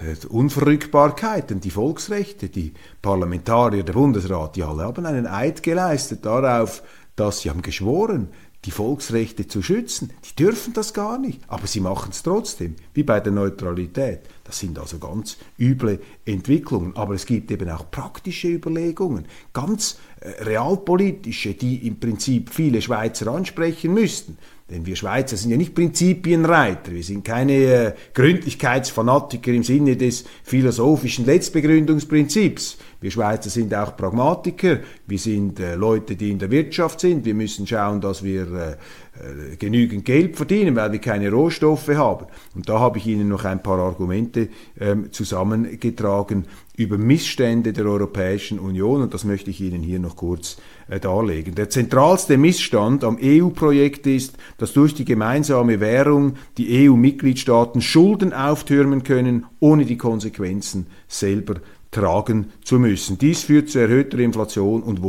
[0.00, 6.82] äh, Unverrückbarkeiten, die Volksrechte, die Parlamentarier, der Bundesrat, die alle haben einen Eid geleistet darauf,
[7.16, 8.28] dass sie haben geschworen,
[8.64, 10.10] die Volksrechte zu schützen.
[10.24, 14.20] Die dürfen das gar nicht, aber sie machen es trotzdem, wie bei der Neutralität.
[14.44, 16.94] Das sind also ganz üble Entwicklungen.
[16.96, 23.28] Aber es gibt eben auch praktische Überlegungen, ganz äh, realpolitische, die im Prinzip viele Schweizer
[23.28, 24.38] ansprechen müssten.
[24.70, 30.24] Denn wir Schweizer sind ja nicht Prinzipienreiter, wir sind keine äh, Gründlichkeitsfanatiker im Sinne des
[30.42, 32.78] philosophischen Letztbegründungsprinzips.
[32.98, 37.34] Wir Schweizer sind auch Pragmatiker, wir sind äh, Leute, die in der Wirtschaft sind, wir
[37.34, 38.76] müssen schauen, dass wir äh,
[39.20, 42.26] äh, genügend Geld verdienen, weil wir keine Rohstoffe haben.
[42.54, 44.48] Und da habe ich Ihnen noch ein paar Argumente
[44.80, 46.46] ähm, zusammengetragen
[46.76, 50.56] über Missstände der Europäischen Union und das möchte ich Ihnen hier noch kurz
[50.88, 51.54] äh, darlegen.
[51.54, 59.04] Der zentralste Missstand am EU-Projekt ist, dass durch die gemeinsame Währung die EU-Mitgliedstaaten Schulden auftürmen
[59.04, 61.60] können, ohne die Konsequenzen selber
[61.94, 63.18] tragen zu müssen.
[63.18, 65.00] Dies führt zu erhöhter Inflation und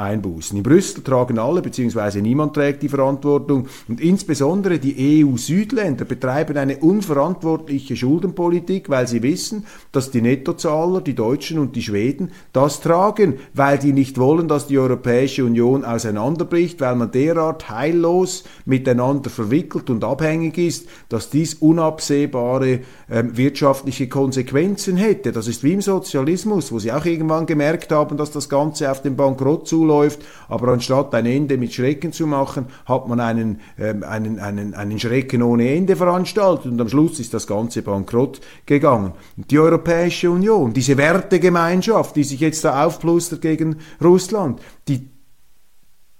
[0.00, 0.56] Wohlstandseinbußen.
[0.56, 2.20] In Brüssel tragen alle bzw.
[2.20, 9.66] niemand trägt die Verantwortung und insbesondere die EU-Südländer betreiben eine unverantwortliche Schuldenpolitik, weil sie wissen,
[9.92, 14.66] dass die Nettozahler, die Deutschen und die Schweden, das tragen, weil die nicht wollen, dass
[14.66, 21.54] die Europäische Union auseinanderbricht, weil man derart heillos miteinander verwickelt und abhängig ist, dass dies
[21.54, 25.32] unabsehbare äh, wirtschaftliche Konsequenzen hätte.
[25.32, 29.02] Das ist wie im Sozialismus, wo sie auch irgendwann gemerkt haben, dass das Ganze auf
[29.02, 34.04] den Bankrott zuläuft, aber anstatt ein Ende mit Schrecken zu machen, hat man einen, ähm,
[34.04, 39.12] einen, einen, einen Schrecken ohne Ende veranstaltet und am Schluss ist das Ganze bankrott gegangen.
[39.36, 45.08] Die Europäische Union, diese Wertegemeinschaft, die sich jetzt da aufplustert gegen Russland, die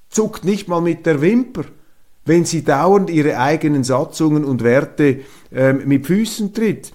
[0.08, 1.64] zuckt nicht mal mit der Wimper
[2.26, 6.92] wenn sie dauernd ihre eigenen Satzungen und Werte ähm, mit Füßen tritt.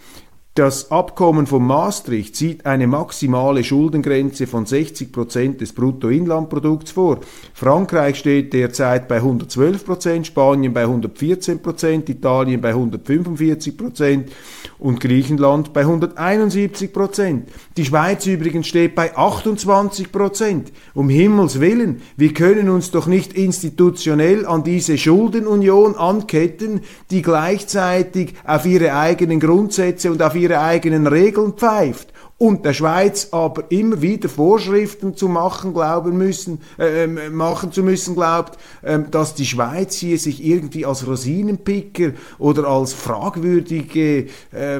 [0.55, 7.19] Das Abkommen von Maastricht sieht eine maximale Schuldengrenze von 60 Prozent des Bruttoinlandprodukts vor.
[7.53, 14.31] Frankreich steht derzeit bei 112 Prozent, Spanien bei 114 Prozent, Italien bei 145 Prozent
[14.79, 17.49] und Griechenland bei 171 Prozent.
[17.75, 20.71] Die Schweiz übrigens steht bei 28 Prozent.
[20.93, 26.79] Um Himmels Willen, wir können uns doch nicht institutionell an diese Schuldenunion anketten,
[27.11, 32.73] die gleichzeitig auf ihre eigenen Grundsätze und auf ihre ihre eigenen Regeln pfeift und der
[32.73, 38.59] Schweiz aber immer wieder Vorschriften zu machen glauben müssen, äh, ähm, machen zu müssen glaubt,
[38.81, 44.79] äh, dass die Schweiz hier sich irgendwie als Rosinenpicker oder als fragwürdige äh,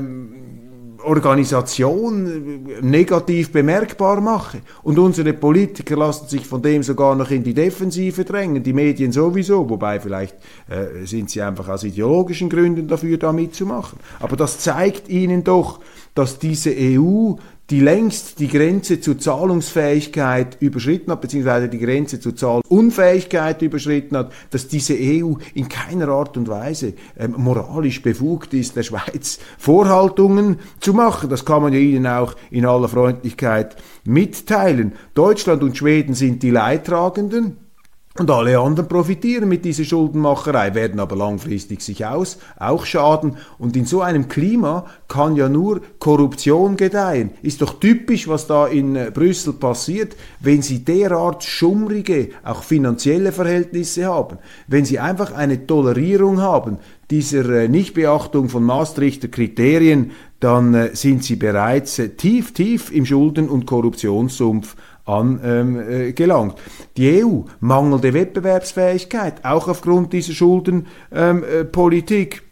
[1.06, 4.62] Organisation äh, negativ bemerkbar mache.
[4.84, 9.12] Und unsere Politiker lassen sich von dem sogar noch in die Defensive drängen, die Medien
[9.12, 10.36] sowieso, wobei vielleicht
[10.68, 14.00] äh, sind sie einfach aus ideologischen Gründen dafür, da mitzumachen.
[14.20, 15.80] Aber das zeigt ihnen doch,
[16.14, 17.36] dass diese EU
[17.70, 24.32] die längst die Grenze zur Zahlungsfähigkeit überschritten hat, beziehungsweise die Grenze zur Zahlunfähigkeit überschritten hat,
[24.52, 30.60] dass diese EU in keiner Art und Weise ähm, moralisch befugt ist, der Schweiz Vorhaltungen
[30.80, 31.30] zu machen.
[31.30, 34.94] Das kann man ja Ihnen auch in aller Freundlichkeit mitteilen.
[35.16, 37.65] Deutschland und Schweden sind die Leidtragenden.
[38.18, 43.36] Und alle anderen profitieren mit dieser Schuldenmacherei, werden aber langfristig sich aus, auch schaden.
[43.58, 47.32] Und in so einem Klima kann ja nur Korruption gedeihen.
[47.42, 53.34] Ist doch typisch, was da in äh, Brüssel passiert, wenn sie derart schummrige, auch finanzielle
[53.34, 54.38] Verhältnisse haben.
[54.68, 56.78] Wenn sie einfach eine Tolerierung haben
[57.12, 63.50] dieser äh, Nichtbeachtung von Maastrichter Kriterien, dann äh, sind sie bereits tief, tief im Schulden-
[63.50, 66.56] und Korruptionssumpf angelangt.
[66.58, 72.34] Ähm, äh, die EU mangelnde Wettbewerbsfähigkeit, auch aufgrund dieser Schuldenpolitik.
[72.34, 72.46] Ähm, äh,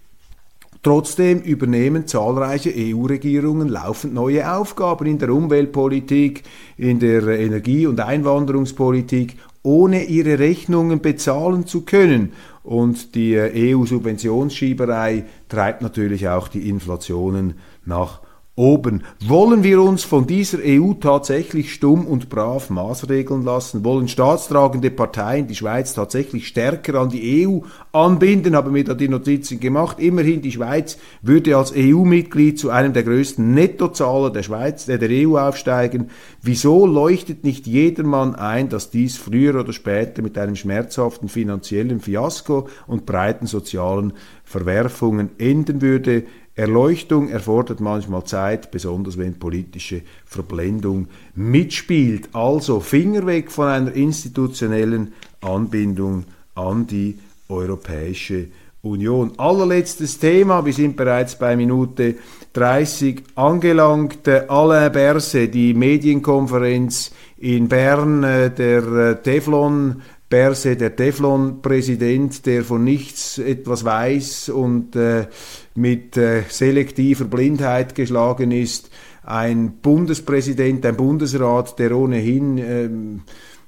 [0.84, 6.44] Trotzdem übernehmen zahlreiche EU-Regierungen laufend neue Aufgaben in der Umweltpolitik,
[6.76, 12.34] in der Energie- und Einwanderungspolitik, ohne ihre Rechnungen bezahlen zu können.
[12.63, 17.54] Und die äh, EU-Subventionsschieberei treibt natürlich auch die Inflationen
[17.86, 18.20] nach
[18.56, 19.04] oben.
[19.26, 23.84] Wollen wir uns von dieser EU tatsächlich stumm und brav maßregeln lassen?
[23.84, 27.62] Wollen staatstragende Parteien die Schweiz tatsächlich stärker an die EU
[27.94, 28.56] anbinden?
[28.56, 30.00] Haben wir da die Notizen gemacht.
[30.00, 35.10] Immerhin die Schweiz würde als EU-Mitglied zu einem der größten Nettozahler der Schweiz, der, der
[35.10, 36.12] EU aufsteigen.
[36.44, 42.68] Wieso leuchtet nicht jedermann ein, dass dies früher oder später mit einem schmerzhaften finanziellen Fiasko
[42.86, 44.13] und breiten sozialen
[44.44, 46.26] Verwerfungen enden würde?
[46.56, 52.30] Erleuchtung erfordert manchmal Zeit, besonders wenn politische Verblendung mitspielt.
[52.34, 57.18] Also Finger weg von einer institutionellen Anbindung an die
[57.50, 58.48] Europäische
[58.84, 59.32] Union.
[59.38, 62.16] Allerletztes Thema, wir sind bereits bei Minute
[62.52, 64.28] 30 angelangt.
[64.28, 70.02] Alain Berse, die Medienkonferenz in Bern, äh, der äh, Teflon
[70.34, 75.28] Berse, der Teflon-Präsident, der von nichts etwas weiß und äh,
[75.76, 78.89] mit äh, selektiver Blindheit geschlagen ist,
[79.22, 83.22] ein Bundespräsident, ein Bundesrat, der ohnehin ähm,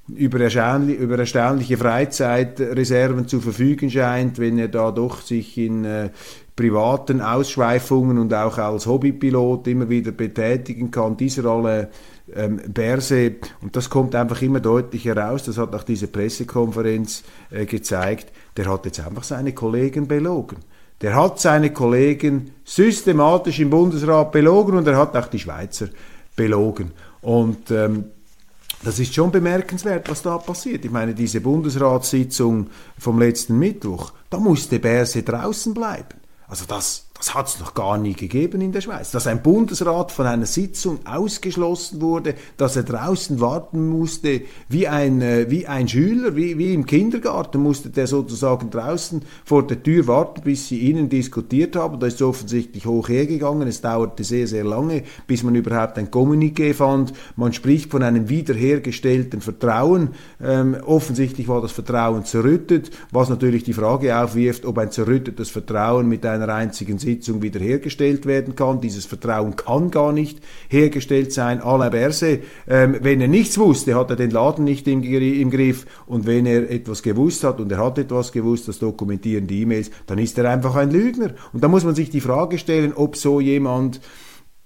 [0.07, 6.09] über, erstaunlich, über erstaunliche Freizeitreserven zu verfügen scheint, wenn er da doch sich in äh,
[6.55, 11.17] privaten Ausschweifungen und auch als Hobbypilot immer wieder betätigen kann.
[11.17, 11.89] Dieser alle
[12.33, 17.65] ähm, Berse, und das kommt einfach immer deutlich heraus, das hat auch diese Pressekonferenz äh,
[17.65, 20.57] gezeigt, der hat jetzt einfach seine Kollegen belogen.
[21.01, 25.89] Der hat seine Kollegen systematisch im Bundesrat belogen und er hat auch die Schweizer
[26.37, 26.91] belogen.
[27.21, 28.05] Und ähm,
[28.83, 30.85] das ist schon bemerkenswert, was da passiert.
[30.85, 36.24] Ich meine, diese Bundesratssitzung vom letzten Mittwoch, da musste Berse draußen bleiben.
[36.47, 39.11] Also das, das hat es noch gar nie gegeben in der Schweiz.
[39.11, 45.21] Dass ein Bundesrat von einer Sitzung ausgeschlossen wurde, dass er draußen warten musste, wie ein,
[45.21, 50.07] äh, wie ein Schüler, wie, wie im Kindergarten musste der sozusagen draußen vor der Tür
[50.07, 52.01] warten, bis sie innen diskutiert haben.
[52.01, 53.65] Da ist es offensichtlich hoch hergegangen.
[53.69, 57.13] Es dauerte sehr, sehr lange, bis man überhaupt ein Kommuniqué fand.
[57.37, 60.09] Man spricht von einem wiederhergestellten Vertrauen.
[60.43, 66.09] Ähm, offensichtlich war das Vertrauen zerrüttet, was natürlich die Frage aufwirft, ob ein zerrüttetes Vertrauen
[66.09, 68.81] mit einer einzigen Sitzung wiederhergestellt werden kann.
[68.81, 70.39] Dieses Vertrauen kann gar nicht
[70.69, 71.61] hergestellt sein.
[71.61, 75.85] Alain Berset, ähm, wenn er nichts wusste, hat er den Laden nicht im, im Griff
[76.07, 79.91] und wenn er etwas gewusst hat und er hat etwas gewusst, das dokumentieren die E-Mails,
[80.07, 81.35] dann ist er einfach ein Lügner.
[81.53, 84.01] Und da muss man sich die Frage stellen, ob so jemand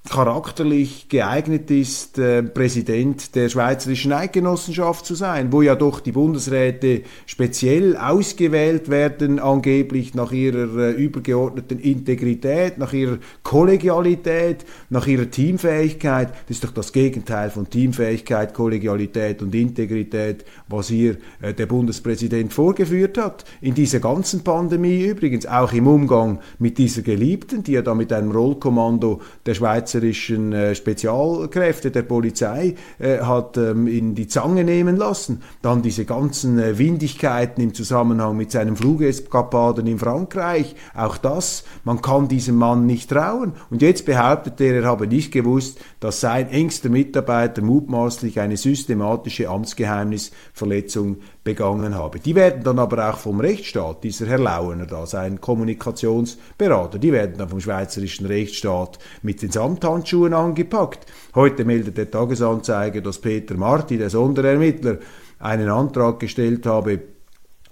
[0.09, 7.03] charakterlich geeignet ist, äh, Präsident der Schweizerischen Eidgenossenschaft zu sein, wo ja doch die Bundesräte
[7.25, 16.29] speziell ausgewählt werden, angeblich nach ihrer äh, übergeordneten Integrität, nach ihrer Kollegialität, nach ihrer Teamfähigkeit.
[16.47, 22.51] Das ist doch das Gegenteil von Teamfähigkeit, Kollegialität und Integrität, was hier äh, der Bundespräsident
[22.51, 23.45] vorgeführt hat.
[23.61, 28.11] In dieser ganzen Pandemie übrigens, auch im Umgang mit dieser Geliebten, die ja da mit
[28.11, 34.63] einem Rollkommando der Schweizer schweizerischen äh, Spezialkräfte der Polizei äh, hat ähm, in die Zange
[34.63, 35.41] nehmen lassen.
[35.61, 40.75] Dann diese ganzen äh, Windigkeiten im Zusammenhang mit seinen Flugeskapaden in Frankreich.
[40.95, 43.53] Auch das, man kann diesem Mann nicht trauen.
[43.69, 49.49] Und jetzt behauptet er, er habe nicht gewusst, dass sein engster Mitarbeiter mutmaßlich eine systematische
[49.49, 51.17] Amtsgeheimnisverletzung
[51.49, 52.19] begangen habe.
[52.19, 57.39] Die werden dann aber auch vom Rechtsstaat, dieser Herr Lauener da, sein Kommunikationsberater, die werden
[57.39, 61.07] dann vom schweizerischen Rechtsstaat mit den Samthandschuhen angepackt.
[61.33, 64.99] Heute meldet der Tagesanzeiger, dass Peter Marti, der Sonderermittler,
[65.39, 66.99] einen Antrag gestellt habe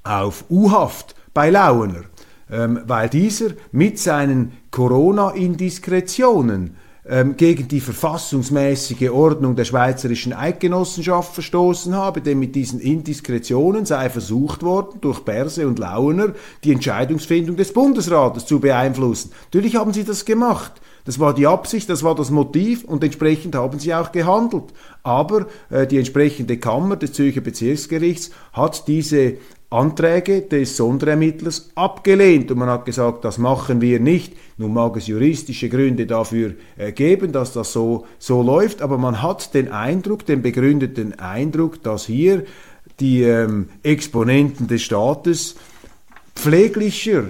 [0.04, 2.06] auf U-Haft bei Lauener,
[2.50, 6.78] ähm, weil dieser mit seinen Corona-Indiskretionen
[7.38, 14.62] gegen die verfassungsmäßige Ordnung der Schweizerischen Eidgenossenschaft verstoßen habe, denn mit diesen Indiskretionen sei versucht
[14.62, 16.34] worden, durch Berse und Launer
[16.66, 19.32] die Entscheidungsfindung des Bundesrates zu beeinflussen.
[19.46, 20.74] Natürlich haben sie das gemacht.
[21.08, 24.66] Das war die Absicht, das war das Motiv und entsprechend haben sie auch gehandelt.
[25.04, 29.36] Aber äh, die entsprechende Kammer des Zürcher Bezirksgerichts hat diese
[29.70, 34.34] Anträge des Sonderermittlers abgelehnt und man hat gesagt, das machen wir nicht.
[34.58, 39.22] Nun mag es juristische Gründe dafür äh, geben, dass das so, so läuft, aber man
[39.22, 42.46] hat den Eindruck, den begründeten Eindruck, dass hier
[43.02, 45.56] die ähm, Exponenten des Staates
[46.34, 47.26] pfleglicher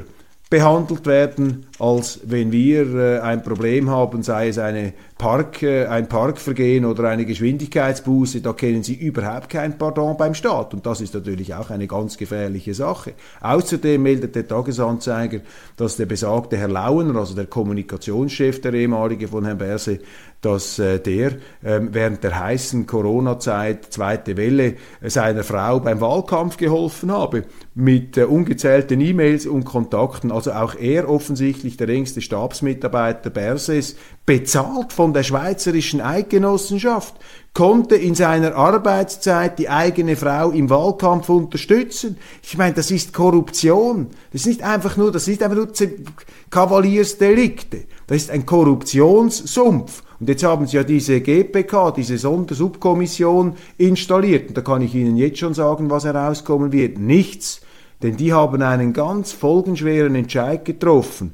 [0.50, 6.07] behandelt werden, als wenn wir äh, ein Problem haben, sei es eine Park, äh, ein
[6.07, 10.74] Parkvergehen oder eine Geschwindigkeitsbuße, da kennen Sie überhaupt kein Pardon beim Staat.
[10.74, 13.13] Und das ist natürlich auch eine ganz gefährliche Sache.
[13.41, 15.39] Außerdem meldet der Tagesanzeiger,
[15.76, 19.99] dass der besagte Herr Lauener, also der Kommunikationschef, der ehemalige von Herrn Berse,
[20.41, 26.57] dass äh, der ähm, während der heißen Corona-Zeit, zweite Welle, äh, seiner Frau beim Wahlkampf
[26.57, 30.32] geholfen habe, mit äh, ungezählten E-Mails und Kontakten.
[30.32, 33.95] Also auch er offensichtlich der engste Stabsmitarbeiter Berses,
[34.28, 37.16] bezahlt von der Schweizerischen Eidgenossenschaft,
[37.54, 42.18] konnte in seiner Arbeitszeit die eigene Frau im Wahlkampf unterstützen.
[42.44, 44.08] Ich meine, das ist Korruption.
[44.34, 45.70] Das ist nicht einfach nur, das ist einfach nur
[46.50, 47.86] Kavaliersdelikte.
[48.06, 50.04] Das ist ein Korruptionssumpf.
[50.20, 54.50] Und jetzt haben sie ja diese GPK, diese Sondersubkommission installiert.
[54.50, 57.00] Und da kann ich Ihnen jetzt schon sagen, was herauskommen wird.
[57.00, 57.62] Nichts.
[58.04, 61.34] Denn die haben einen ganz folgenschweren Entscheid getroffen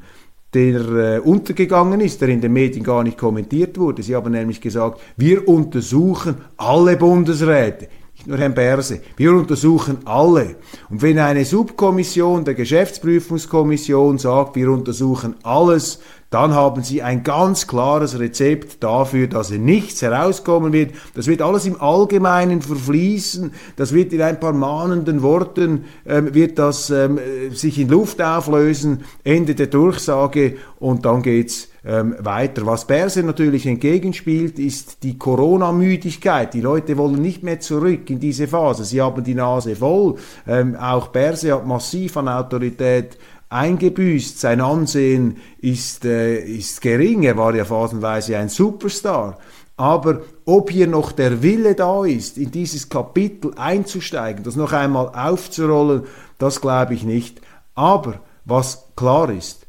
[0.54, 4.04] der äh, untergegangen ist, der in den Medien gar nicht kommentiert wurde.
[4.04, 10.56] Sie haben nämlich gesagt, wir untersuchen alle Bundesräte, nicht nur Herrn Berse, wir untersuchen alle.
[10.90, 16.00] Und wenn eine Subkommission der Geschäftsprüfungskommission sagt, wir untersuchen alles,
[16.34, 20.94] dann haben Sie ein ganz klares Rezept dafür, dass nichts herauskommen wird.
[21.14, 23.52] Das wird alles im Allgemeinen verfließen.
[23.76, 27.20] Das wird in ein paar mahnenden Worten, ähm, wird das ähm,
[27.52, 29.04] sich in Luft auflösen.
[29.24, 32.66] Ende der Durchsage und dann geht's ähm, weiter.
[32.66, 36.54] Was Berse natürlich entgegenspielt, ist die Corona-Müdigkeit.
[36.54, 38.86] Die Leute wollen nicht mehr zurück in diese Phase.
[38.86, 40.16] Sie haben die Nase voll.
[40.48, 43.18] Ähm, auch Berse hat massiv an Autorität
[43.54, 44.40] eingebüßt.
[44.40, 47.24] Sein Ansehen ist, äh, ist gering.
[47.24, 49.38] Er war ja phasenweise ein Superstar.
[49.78, 55.10] Aber ob hier noch der Wille da ist, in dieses Kapitel einzusteigen, das noch einmal
[55.16, 56.04] aufzurollen,
[56.38, 57.42] das glaube ich nicht.
[57.74, 59.66] Aber was klar ist,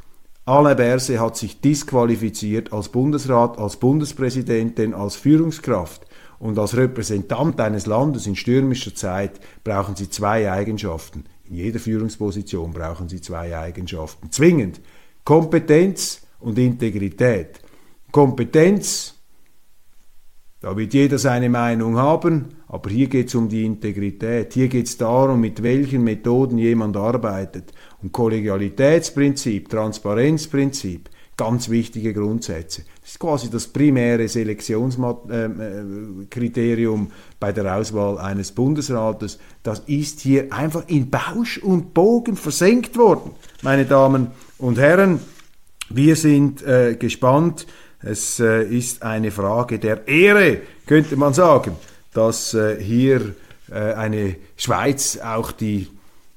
[0.47, 6.07] Alain Berset hat sich disqualifiziert als Bundesrat, als Bundespräsidentin, als Führungskraft.
[6.39, 11.25] Und als Repräsentant eines Landes in stürmischer Zeit brauchen sie zwei Eigenschaften.
[11.55, 14.29] In jeder Führungsposition brauchen Sie zwei Eigenschaften.
[14.33, 14.81] Zwingend.
[15.23, 17.61] Kompetenz und Integrität.
[18.11, 19.15] Kompetenz,
[20.61, 24.53] da wird jeder seine Meinung haben, aber hier geht es um die Integrität.
[24.53, 27.71] Hier geht es darum, mit welchen Methoden jemand arbeitet.
[28.03, 32.83] Und Kollegialitätsprinzip, Transparenzprinzip, ganz wichtige Grundsätze.
[33.05, 39.39] Das ist quasi das primäre Selektionskriterium ähm, äh, bei der Auswahl eines Bundesrates.
[39.63, 45.21] Das ist hier einfach in Bausch und Bogen versenkt worden, meine Damen und Herren.
[45.91, 47.67] Wir sind äh, gespannt.
[48.01, 51.73] Es äh, ist eine Frage der Ehre, könnte man sagen,
[52.15, 53.35] dass äh, hier
[53.71, 55.89] äh, eine Schweiz auch die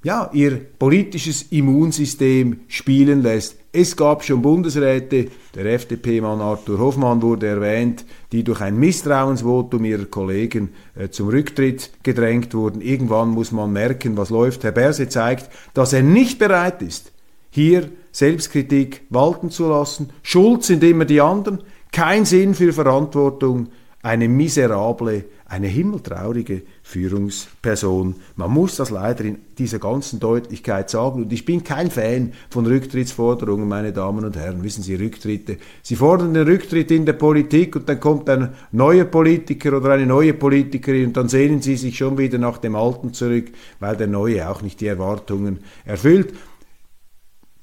[0.03, 3.55] ja, ihr politisches Immunsystem spielen lässt.
[3.80, 10.05] Es gab schon Bundesräte, der FDP-Mann Arthur Hoffmann wurde erwähnt, die durch ein Misstrauensvotum ihrer
[10.05, 12.82] Kollegen äh, zum Rücktritt gedrängt wurden.
[12.82, 14.63] Irgendwann muss man merken, was läuft.
[14.63, 17.11] Herr Berse zeigt, dass er nicht bereit ist,
[17.51, 20.09] hier Selbstkritik walten zu lassen.
[20.23, 21.59] Schuld sind immer die anderen.
[21.91, 23.67] Kein Sinn für Verantwortung.
[24.01, 28.16] Eine miserable eine himmeltraurige Führungsperson.
[28.36, 31.24] Man muss das leider in dieser ganzen Deutlichkeit sagen.
[31.24, 34.64] Und ich bin kein Fan von Rücktrittsforderungen, meine Damen und Herren.
[34.64, 35.58] Wissen Sie, Rücktritte.
[35.84, 40.06] Sie fordern den Rücktritt in der Politik und dann kommt ein neuer Politiker oder eine
[40.06, 44.08] neue Politikerin und dann sehnen Sie sich schon wieder nach dem Alten zurück, weil der
[44.08, 46.34] Neue auch nicht die Erwartungen erfüllt.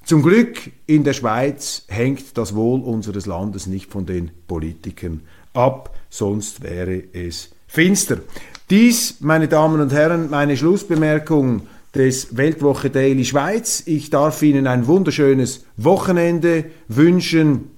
[0.05, 5.21] Zum Glück in der Schweiz hängt das Wohl unseres Landes nicht von den Politikern
[5.53, 8.19] ab, sonst wäre es finster.
[8.69, 11.63] Dies, meine Damen und Herren, meine Schlussbemerkung
[11.93, 13.83] des Weltwoche Daily Schweiz.
[13.85, 17.71] Ich darf Ihnen ein wunderschönes Wochenende wünschen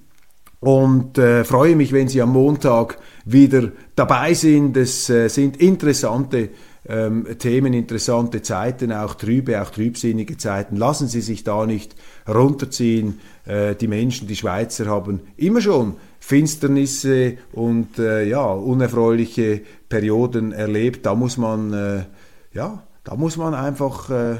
[0.60, 4.76] und äh, freue mich, wenn Sie am Montag wieder dabei sind.
[4.76, 6.50] Es äh, sind interessante
[6.88, 10.76] ähm, Themen interessante Zeiten, auch trübe, auch trübsinnige Zeiten.
[10.76, 11.94] Lassen Sie sich da nicht
[12.26, 13.20] runterziehen.
[13.44, 21.04] Äh, die Menschen, die Schweizer haben immer schon Finsternisse und äh, ja, unerfreuliche Perioden erlebt.
[21.04, 22.04] Da muss man, äh,
[22.52, 24.36] ja, da muss man einfach äh,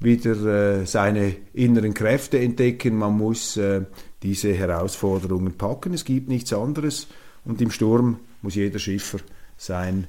[0.00, 2.96] wieder äh, seine inneren Kräfte entdecken.
[2.96, 3.82] Man muss äh,
[4.22, 5.94] diese Herausforderungen packen.
[5.94, 7.06] Es gibt nichts anderes.
[7.44, 9.18] Und im Sturm muss jeder Schiffer
[9.56, 10.08] sein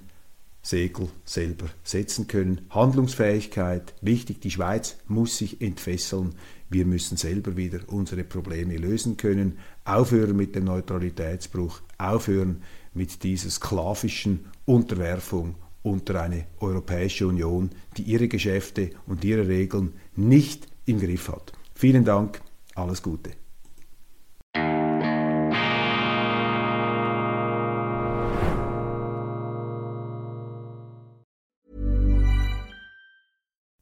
[0.63, 2.61] Segel selber setzen können.
[2.69, 6.35] Handlungsfähigkeit, wichtig, die Schweiz muss sich entfesseln.
[6.69, 13.49] Wir müssen selber wieder unsere Probleme lösen können, aufhören mit dem Neutralitätsbruch, aufhören mit dieser
[13.49, 21.27] sklavischen Unterwerfung unter eine Europäische Union, die ihre Geschäfte und ihre Regeln nicht im Griff
[21.27, 21.51] hat.
[21.75, 22.41] Vielen Dank,
[22.73, 23.31] alles Gute.